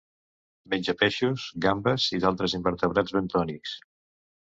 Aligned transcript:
Menja 0.73 0.95
peixos, 1.01 1.45
gambes 1.67 2.09
i 2.19 2.25
d'altres 2.25 2.59
invertebrats 2.63 3.19
bentònics. 3.19 3.81